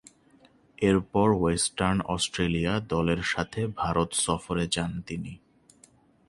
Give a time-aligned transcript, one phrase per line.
[0.81, 5.33] এরপর Western Australia দলের সাথে ভারত সফরে যান তিনি।